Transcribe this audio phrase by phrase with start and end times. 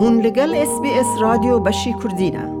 [0.00, 2.58] هون لگل اس بی اس رادیو بشی کردینه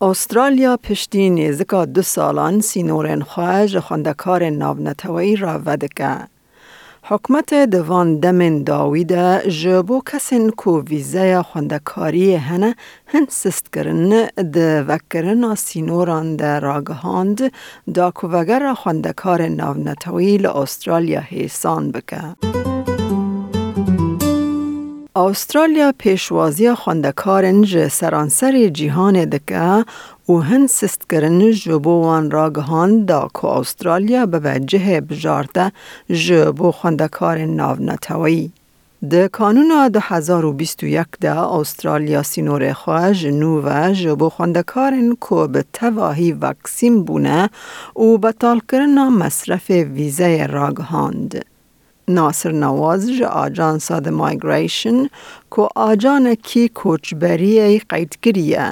[0.00, 6.16] استرالیا پشتی نزدیک دو سالان سینورن خواهج خواندکار ناونتوایی را ودکه.
[7.02, 12.74] حکمت دوان دمن داویده جبو کسین کو ویزه خواندکاری هنه
[13.06, 17.52] هن سست کرن ده وکرن سینوران ده راگهاند
[17.94, 22.69] دا کو وگر خواندکار ناونتوایی لاسترالیا حیسان بکه.
[25.16, 29.84] استرالیا پیشوازی خواندکارن ج سرانسر جیهان دکه
[30.28, 32.20] و هن سست کرن جبو
[33.06, 35.72] دا کو استرالیا به وجه بجارده
[36.08, 38.52] جبو خواندکار ناو نتوایی.
[39.10, 47.04] د کانون 2021 ده آسترالیا سینور خواج نو و جبو خواندکار کو به تواهی وکسیم
[47.04, 47.50] بونه
[47.96, 51.49] و بطال کرن مصرف ویزه راگهاند.
[52.09, 55.05] ناصر نواز ج آجانس د مایگریشن
[55.49, 58.67] کو آجان کی کوچبری قیدگریه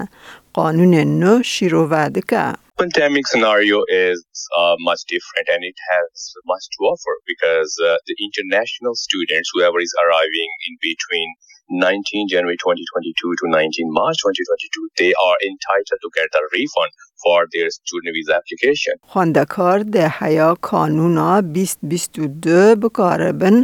[0.53, 4.22] قانون نو شیرو ودکه pandemic scenario is
[4.59, 9.80] uh, much different and it has much to offer because uh, the international students, whoever
[9.80, 11.30] is arriving in between
[11.70, 16.92] 19 January 2022 to 19 March 2022, they are entitled to get a refund
[17.23, 18.95] for their student visa application.
[19.08, 23.64] خواندکار ده حیا کانونا 2022 بکاربن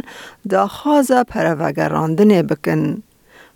[0.50, 3.02] دا خوازا پروگراندن بکن.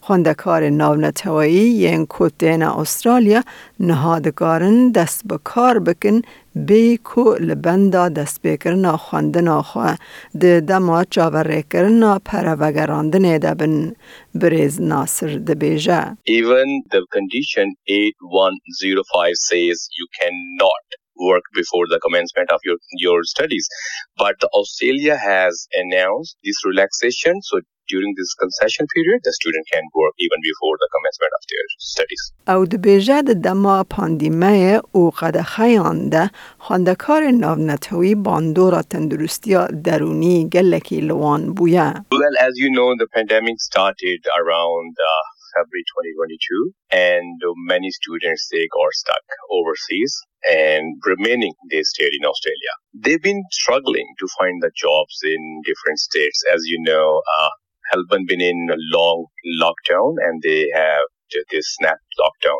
[0.09, 3.43] خواندکار ناونتوایی ین کوتین استرالیا
[3.81, 6.23] نهادکارن دست بکار بکن
[6.57, 9.98] بی کو لبندا دست بکرنا خواندنا خواه
[10.41, 13.93] ده دما چاوره کرنا پروگراندن دبن
[14.34, 20.84] بریز ناصر دبیجه Even the condition 8105 says you cannot
[21.17, 23.69] work before the commencement of your, your studies.
[24.17, 30.15] But Australia has announced this relaxation, so during this concession period, the student can work
[30.19, 32.23] even before the commencement of their studies.
[32.53, 39.55] او دبیجه د دما پاندیمه او قد خیانده خواندکار ناونتوی باندورا تندرستی
[39.85, 41.89] درونی گلکی لوان بویه.
[42.13, 45.85] Well, as you know, the pandemic started around uh, February
[46.19, 47.36] 2022, and
[47.73, 49.27] many students they got stuck
[49.57, 50.13] overseas
[50.45, 52.73] and remaining they stayed in Australia.
[53.02, 56.39] They've been struggling to find the jobs in different states.
[56.55, 57.51] As you know, uh,
[57.94, 59.26] Melbourne been in a long
[59.61, 61.04] lockdown, and they have
[61.52, 62.58] this snap lockdown.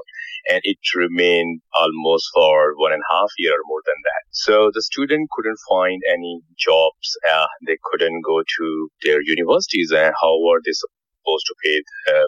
[0.50, 4.24] And it remained almost for one and a half year or more than that.
[4.32, 7.18] So the student couldn't find any jobs.
[7.32, 9.92] Uh, they couldn't go to their universities.
[9.92, 10.72] And how were they
[11.30, 11.78] supposed to pay
[12.12, 12.28] uh,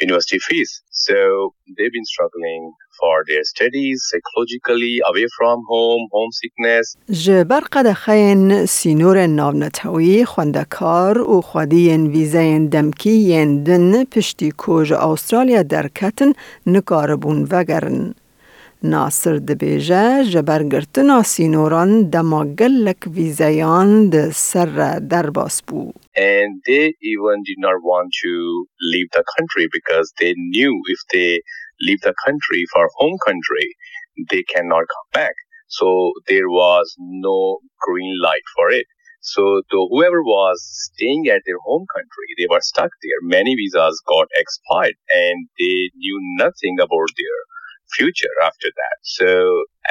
[0.00, 0.82] university fees?
[0.90, 6.96] So they've been struggling for their studies, psychologically, away from home, homesickness.
[7.08, 16.32] جبر قد خین سینور ناونتوی خواندکار و خودین ویزین دمکی دن پشتی کوج استرالیا درکتن
[16.66, 18.14] نکاربون وگرن.
[26.16, 31.40] And they even did not want to leave the country because they knew if they
[31.80, 33.74] leave the country for home country,
[34.30, 35.34] they cannot come back.
[35.68, 38.86] So there was no green light for it.
[39.20, 40.60] So whoever was
[40.92, 43.20] staying at their home country, they were stuck there.
[43.22, 47.38] Many visas got expired and they knew nothing about their
[47.96, 48.96] future after that.
[49.18, 49.28] So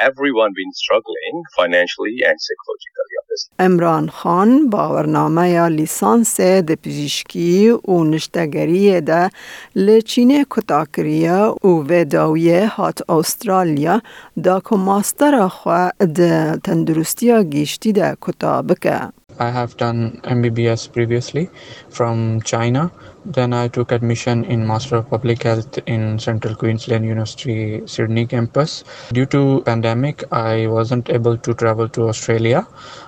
[0.08, 3.48] everyone been struggling financially and psychologically this.
[3.58, 9.30] امران خان باورنامه یا لیسانس د پزشکی و نشتگری ده
[9.76, 14.00] لچینه کتاکریه و وداویه هات استرالیا
[14.44, 15.88] دا که ماستر خو
[16.18, 16.20] د
[16.64, 19.12] تندرستی گیشتی ده کتابکه.
[19.38, 21.50] I have done MBBS previously
[21.90, 22.90] from China.
[23.24, 28.84] Then I took admission in Master of Public Health in Central Queensland University Sydney campus.
[29.12, 32.66] Due to pandemic, I wasn't able to travel to Australia.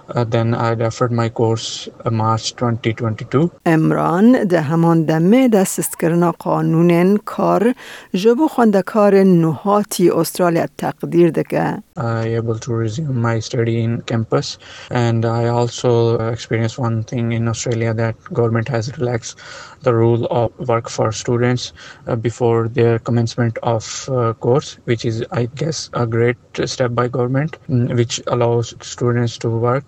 [0.10, 3.52] Uh, then I deferred my course uh, March 2022.
[3.66, 7.74] امران ده همان دمه دست کرنا قانون کار
[8.14, 11.84] جبو خواندکار نوهاتی استرالیا تقدیر دکه.
[11.98, 14.58] I able to resume my study in campus
[14.90, 19.38] and I also experienced one thing in Australia that government has relaxed
[19.82, 21.74] the rule of work for students
[22.08, 27.08] uh, before their commencement of uh, course which is I guess a great step by
[27.08, 29.84] government mm, which allows students to work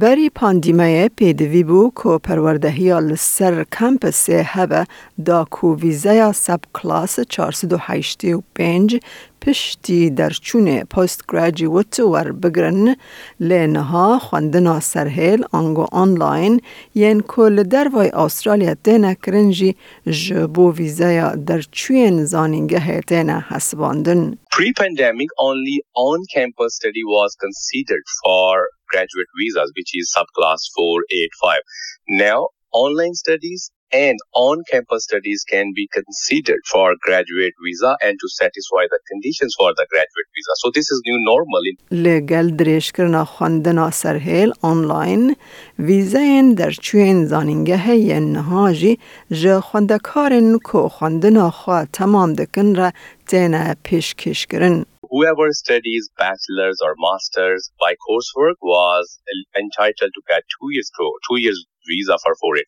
[0.00, 4.82] بەری پاندیمایە پێدەوی بوو که پەروەردەهیا لە سەر کەمپە سێ هەبە
[5.28, 9.00] داکوڤیزەیە سب کلاس 1950
[9.42, 12.96] پشتی درچون پست گراجویت ور بگرن
[13.40, 16.60] لینها خواندنا سرهیل آنگو آنلاین
[16.94, 19.76] ین کل دروای استرالیا تینا کرنجی
[20.06, 24.38] جبو ویزایا درچون زانینگه تینا حسباندن.
[24.56, 28.50] Pre-pandemic, only on-campus study was considered for
[28.90, 31.62] graduate visas, which is subclass 485.
[32.08, 38.83] Now, online studies and on-campus studies can be considered for graduate visa and to satisfy
[38.93, 40.53] the conditions for the graduate visa.
[40.61, 41.63] So this is new normal.
[41.91, 45.35] لگل دریش کرنا خواندنا سرهیل آنلاین
[45.79, 48.99] ویزاین در چوین زانینگه ین نهاجی
[49.31, 52.91] جه خواندکارن کو خواندنا خواه تمام دکن را
[53.27, 54.85] تینا پیشکش کرن.
[55.11, 59.19] Whoever studies bachelor's or master's by coursework was
[59.63, 60.89] entitled to get two years
[61.27, 62.65] two years visa for 485.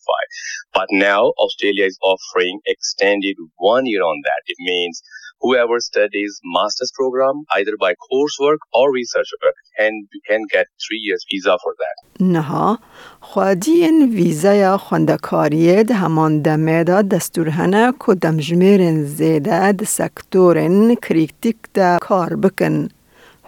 [0.74, 4.42] But now Australia is offering extended one year on that.
[4.46, 5.02] It means
[5.42, 9.94] whoever studies master's program either by coursework or research work can
[10.30, 11.98] can get three years visa for that.
[12.20, 12.80] نها
[13.22, 21.58] خوادین ویزای خواندکاریه ده همان دمه دا دستور هنه که دمجمیرن زیده ده سکتورن کریکتیک
[21.74, 22.90] ده کار بکن.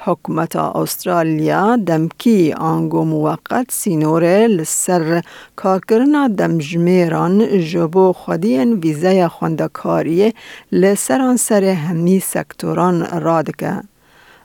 [0.07, 5.23] حکومت استرالیا دمکی آنگو موقت سینوره لسر
[5.57, 10.35] کارکرنا دمجمیران جبو خودین ویزای خواندکاری
[10.73, 13.83] لسران سر همی سکتوران رادکه.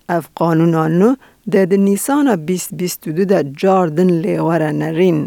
[0.09, 1.15] اف قانونانو
[1.51, 5.19] د نیسان 2022 د جاردن لیوره نرین.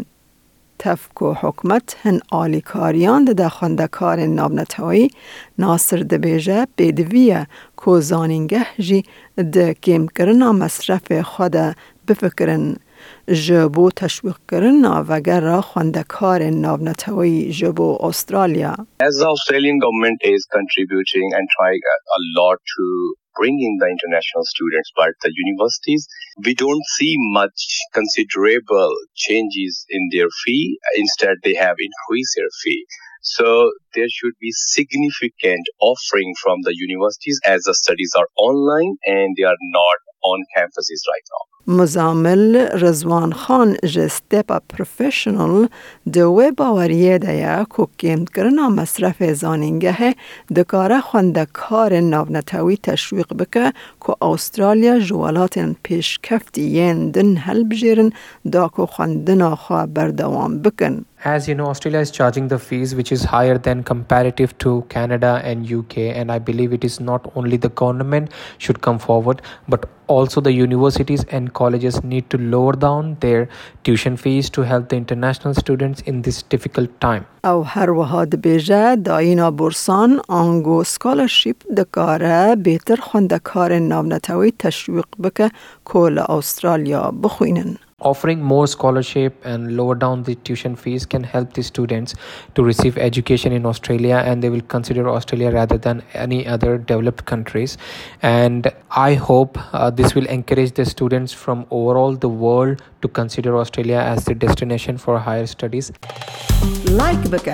[0.79, 5.09] تفکو حکمت هن آلیکاریان ده خواندکار نابنتوی
[5.57, 7.47] ناصر ده بیجه بیدویه
[7.83, 8.99] کو زانینگه جی
[9.53, 11.55] ده کم کرنا مصرف خود
[12.07, 12.75] بفکرن
[13.45, 18.75] جبو تشویق کرنا وگر خواندکار نابنتوی جبو استرالیا.
[19.07, 21.83] As the Australian government is contributing and trying
[22.19, 22.85] a lot to
[23.39, 26.03] bring in the international students, but the universities,
[26.45, 27.59] we don't see much
[27.99, 28.93] considerable
[29.25, 30.65] changes in their fee.
[31.03, 32.81] Instead, they have increased their fee.
[33.23, 39.33] So there should be significant offering from the universities as the studies are online and
[39.37, 41.52] they are not on campuses right now.
[41.67, 45.67] مزامل رزوان خان جه ستیپا پروفیشنل
[46.13, 47.65] دوی باوریه دیا
[47.97, 50.15] که کرنا مصرف زانینگه
[50.55, 53.73] دکاره خوندکار ناونتوی تشویق بکه
[54.07, 56.19] که استرالیا جوالات پیش
[56.57, 58.11] ین دن هل بجیرن
[58.51, 61.05] دا که خوندنا خواه بردوام بکن.
[61.25, 65.39] As you know, Australia is charging the fees which is higher than comparative to Canada
[65.49, 69.85] and UK, and I believe it is not only the government should come forward, but
[70.15, 73.41] also the universities and colleges need to lower down their
[73.83, 77.23] tuition fees to help the international students in this difficult time.
[77.45, 85.51] او هر وهاد بیجه داینا بورسان آنگو سکالرشیپ دکاره بیتر خوندکار ناونتوی تشویق بکه
[85.85, 87.77] کول استرالیا بخوینن.
[88.02, 92.14] offering more scholarship and lower down the tuition fees can help the students
[92.54, 97.24] to receive education in australia and they will consider australia rather than any other developed
[97.24, 97.76] countries
[98.22, 103.56] and i hope uh, this will encourage the students from overall the world to consider
[103.56, 105.90] australia as the destination for higher studies
[106.86, 107.48] like بك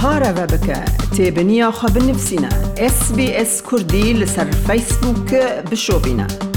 [0.00, 0.80] پارە بکە
[1.16, 2.52] تێبنییا خە بنفسینە
[2.94, 5.30] SسBS کوردی لەسەر فیسبوک
[5.70, 6.49] بشۆبینە.